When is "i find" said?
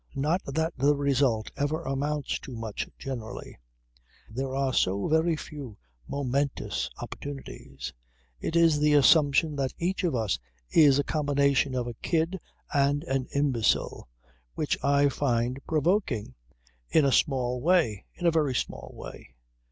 14.83-15.59